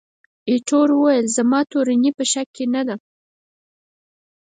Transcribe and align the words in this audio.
ایټور 0.49 0.89
وویل، 0.93 1.25
زما 1.37 1.59
تورني 1.71 2.11
په 2.17 2.23
شک 2.31 2.47
کې 2.55 2.65
نه 2.73 2.81
ده. 2.87 2.95